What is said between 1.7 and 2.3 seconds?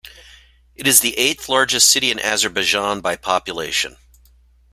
city in